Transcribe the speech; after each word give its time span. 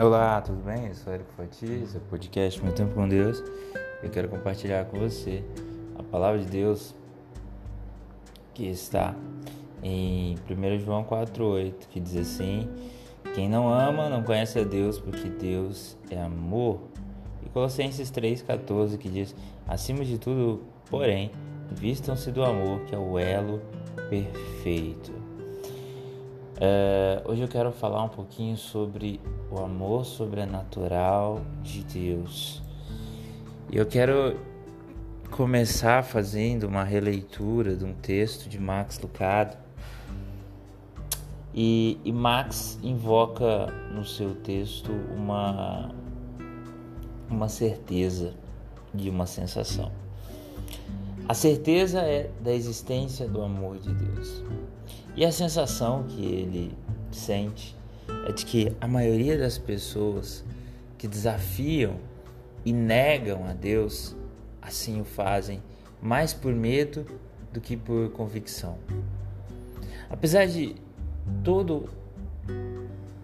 Olá, 0.00 0.40
tudo 0.40 0.64
bem? 0.64 0.86
Eu 0.86 0.94
sou 0.94 1.12
Eric 1.12 1.30
Fatiz, 1.36 1.94
é 1.94 1.98
o 1.98 2.00
podcast 2.00 2.64
Meu 2.64 2.72
Tempo 2.72 2.94
com 2.94 3.06
Deus. 3.06 3.44
Eu 4.02 4.08
quero 4.08 4.26
compartilhar 4.26 4.86
com 4.86 4.98
você 4.98 5.44
a 5.98 6.02
palavra 6.02 6.40
de 6.40 6.46
Deus 6.46 6.94
que 8.54 8.64
está 8.64 9.14
em 9.82 10.34
1 10.48 10.78
João 10.78 11.04
4,8, 11.04 11.74
que 11.90 12.00
diz 12.00 12.16
assim: 12.16 12.70
Quem 13.34 13.50
não 13.50 13.70
ama 13.70 14.08
não 14.08 14.22
conhece 14.22 14.58
a 14.58 14.64
Deus, 14.64 14.98
porque 14.98 15.28
Deus 15.28 15.94
é 16.08 16.18
amor. 16.18 16.80
E 17.44 17.50
Colossenses 17.50 18.10
3,14, 18.10 18.96
que 18.96 19.10
diz: 19.10 19.36
Acima 19.68 20.06
de 20.06 20.16
tudo, 20.16 20.62
porém, 20.88 21.30
vistam-se 21.70 22.30
do 22.30 22.42
amor, 22.42 22.80
que 22.86 22.94
é 22.94 22.98
o 22.98 23.18
elo 23.18 23.60
perfeito. 24.08 25.12
Uh, 26.62 27.28
hoje 27.28 27.42
eu 27.42 27.48
quero 27.48 27.72
falar 27.72 28.04
um 28.04 28.08
pouquinho 28.08 28.56
sobre 28.56 29.20
o 29.50 29.58
amor 29.58 30.04
sobrenatural 30.04 31.40
de 31.60 31.82
Deus. 31.82 32.62
E 33.68 33.76
eu 33.76 33.84
quero 33.84 34.38
começar 35.28 36.04
fazendo 36.04 36.68
uma 36.68 36.84
releitura 36.84 37.74
de 37.74 37.84
um 37.84 37.92
texto 37.92 38.48
de 38.48 38.60
Max 38.60 38.96
Lucado. 39.00 39.56
E, 41.52 41.98
e 42.04 42.12
Max 42.12 42.78
invoca 42.80 43.66
no 43.92 44.04
seu 44.04 44.32
texto 44.32 44.92
uma, 45.16 45.92
uma 47.28 47.48
certeza 47.48 48.34
de 48.94 49.10
uma 49.10 49.26
sensação. 49.26 49.90
A 51.28 51.34
certeza 51.34 52.02
é 52.02 52.30
da 52.40 52.52
existência 52.52 53.26
do 53.26 53.42
amor 53.42 53.80
de 53.80 53.92
Deus. 53.92 54.44
E 55.14 55.24
a 55.24 55.32
sensação 55.32 56.04
que 56.04 56.24
ele 56.24 56.76
sente 57.10 57.76
é 58.26 58.32
de 58.32 58.46
que 58.46 58.74
a 58.80 58.88
maioria 58.88 59.36
das 59.36 59.58
pessoas 59.58 60.44
que 60.96 61.06
desafiam 61.06 61.96
e 62.64 62.72
negam 62.72 63.46
a 63.46 63.52
Deus 63.52 64.16
assim 64.60 65.00
o 65.00 65.04
fazem 65.04 65.62
mais 66.00 66.32
por 66.32 66.54
medo 66.54 67.04
do 67.52 67.60
que 67.60 67.76
por 67.76 68.10
convicção. 68.10 68.78
Apesar 70.08 70.46
de 70.46 70.76
todo 71.44 71.88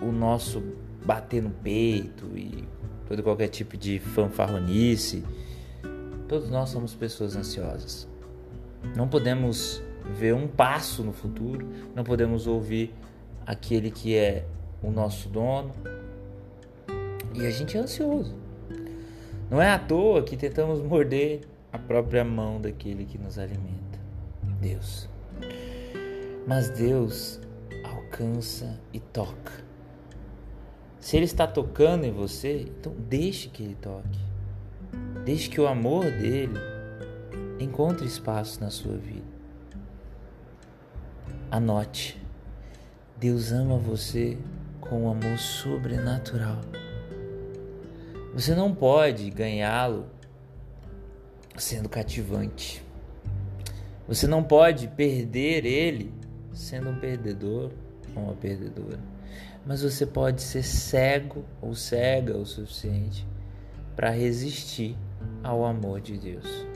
o 0.00 0.12
nosso 0.12 0.62
bater 1.04 1.42
no 1.42 1.50
peito 1.50 2.26
e 2.36 2.64
todo 3.08 3.22
qualquer 3.22 3.48
tipo 3.48 3.76
de 3.76 3.98
fanfarronice, 3.98 5.24
todos 6.28 6.50
nós 6.50 6.68
somos 6.68 6.94
pessoas 6.94 7.34
ansiosas. 7.34 8.06
Não 8.94 9.08
podemos 9.08 9.82
ver 10.08 10.34
um 10.34 10.46
passo 10.46 11.02
no 11.02 11.12
futuro, 11.12 11.66
não 11.94 12.04
podemos 12.04 12.46
ouvir 12.46 12.94
aquele 13.46 13.90
que 13.90 14.16
é 14.16 14.44
o 14.82 14.90
nosso 14.90 15.28
dono. 15.28 15.72
E 17.34 17.46
a 17.46 17.50
gente 17.50 17.76
é 17.76 17.80
ansioso. 17.80 18.34
Não 19.50 19.60
é 19.60 19.70
à 19.70 19.78
toa 19.78 20.22
que 20.22 20.36
tentamos 20.36 20.80
morder 20.80 21.40
a 21.72 21.78
própria 21.78 22.24
mão 22.24 22.60
daquele 22.60 23.04
que 23.04 23.18
nos 23.18 23.38
alimenta, 23.38 23.98
Deus. 24.60 25.08
Mas 26.46 26.70
Deus 26.70 27.40
alcança 27.84 28.78
e 28.92 29.00
toca. 29.00 29.52
Se 31.00 31.16
Ele 31.16 31.24
está 31.24 31.46
tocando 31.46 32.04
em 32.04 32.12
você, 32.12 32.62
então 32.62 32.92
deixe 32.98 33.48
que 33.48 33.62
Ele 33.62 33.76
toque. 33.80 34.18
Deixe 35.24 35.48
que 35.48 35.60
o 35.60 35.66
amor 35.66 36.04
dele 36.04 36.58
encontre 37.60 38.06
espaço 38.06 38.60
na 38.60 38.70
sua 38.70 38.96
vida. 38.96 39.37
Anote: 41.50 42.20
Deus 43.16 43.52
ama 43.52 43.78
você 43.78 44.36
com 44.80 45.04
um 45.04 45.10
amor 45.10 45.38
sobrenatural. 45.38 46.60
Você 48.34 48.54
não 48.54 48.74
pode 48.74 49.30
ganhá-lo 49.30 50.06
sendo 51.56 51.88
cativante. 51.88 52.84
Você 54.06 54.26
não 54.26 54.42
pode 54.42 54.88
perder 54.88 55.64
ele 55.64 56.12
sendo 56.52 56.90
um 56.90 56.98
perdedor 57.00 57.72
ou 58.14 58.24
uma 58.24 58.34
perdedora. 58.34 59.00
Mas 59.64 59.82
você 59.82 60.04
pode 60.04 60.42
ser 60.42 60.62
cego 60.62 61.44
ou 61.62 61.74
cega 61.74 62.36
o 62.36 62.44
suficiente 62.44 63.26
para 63.96 64.10
resistir 64.10 64.96
ao 65.42 65.64
amor 65.64 66.00
de 66.00 66.18
Deus. 66.18 66.66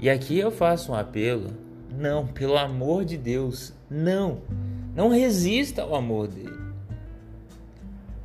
E 0.00 0.10
aqui 0.10 0.38
eu 0.38 0.50
faço 0.50 0.92
um 0.92 0.94
apelo 0.94 1.63
não, 1.96 2.26
pelo 2.26 2.56
amor 2.56 3.04
de 3.04 3.16
Deus, 3.16 3.72
não. 3.88 4.42
Não 4.94 5.08
resista 5.08 5.82
ao 5.82 5.94
amor 5.94 6.28
dele. 6.28 6.64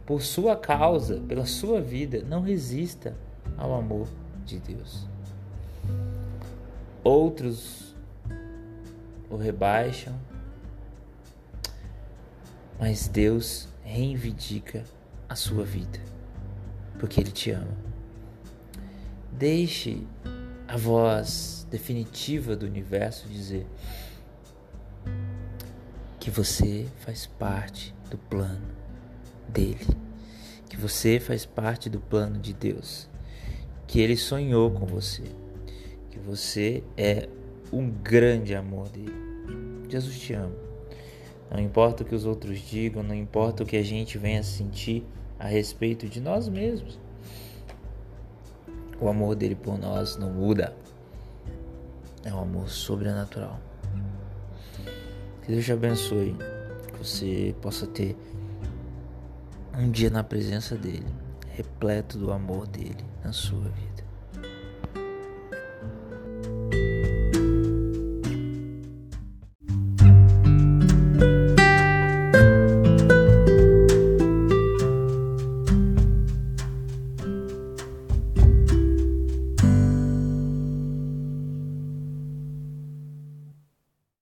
Por 0.06 0.22
sua 0.22 0.56
causa, 0.56 1.22
pela 1.28 1.46
sua 1.46 1.80
vida, 1.80 2.24
não 2.28 2.42
resista 2.42 3.16
ao 3.58 3.74
amor 3.74 4.08
de 4.46 4.60
Deus. 4.60 5.08
Outros 7.04 7.96
o 9.30 9.38
rebaixam, 9.38 10.16
mas 12.80 13.08
Deus 13.08 13.68
reivindica 13.84 14.84
a 15.28 15.36
sua 15.36 15.64
vida, 15.64 16.00
porque 16.98 17.22
Ele 17.22 17.32
te 17.32 17.52
ama. 17.52 17.78
Deixe 19.32 20.02
a 20.70 20.78
voz 20.78 21.66
definitiva 21.72 22.56
do 22.56 22.68
universo 22.68 23.28
dizer 23.28 23.66
que 26.20 26.30
você 26.30 26.86
faz 27.00 27.26
parte 27.26 27.92
do 28.12 28.20
plano 28.20 28.68
dele, 29.48 29.88
que 30.70 30.78
você 30.78 31.20
faz 31.20 31.44
parte 31.44 31.90
do 31.90 32.00
plano 32.00 32.38
de 32.38 32.54
Deus, 32.54 33.10
que 33.88 34.00
ele 34.00 34.16
sonhou 34.16 34.70
com 34.70 34.86
você, 34.86 35.24
que 36.12 36.20
você 36.20 36.84
é 36.96 37.28
um 37.74 37.90
grande 37.90 38.54
amor 38.54 38.90
dele. 38.90 39.16
Jesus 39.90 40.20
te 40.20 40.34
ama. 40.34 40.54
Não 41.50 41.60
importa 41.60 42.04
o 42.04 42.06
que 42.06 42.14
os 42.14 42.28
outros 42.28 42.60
digam, 42.60 43.02
não 43.02 43.16
importa 43.16 43.64
o 43.64 43.66
que 43.66 43.76
a 43.76 43.84
gente 43.84 44.20
venha 44.20 44.44
sentir 44.44 45.04
a 45.40 45.48
respeito 45.48 46.08
de 46.08 46.22
nós 46.22 46.48
mesmos. 46.48 47.00
O 49.02 49.08
amor 49.08 49.36
dele 49.36 49.56
por 49.56 49.78
nós 49.78 50.18
não 50.18 50.30
muda. 50.30 50.76
É 52.24 52.34
um 52.34 52.42
amor 52.42 52.70
sobrenatural. 52.70 53.60
Que 55.42 55.52
Deus 55.54 55.66
te 55.66 55.72
abençoe. 55.72 56.36
Que 56.88 56.98
você 56.98 57.56
possa 57.62 57.88
ter 57.88 58.18
um 59.78 59.90
dia 59.90 60.10
na 60.10 60.24
presença 60.24 60.76
dele, 60.76 61.08
repleto 61.52 62.18
do 62.18 62.34
amor 62.34 62.68
dele 62.68 63.06
na 63.24 63.32
sua 63.32 63.70
vida. 63.70 63.99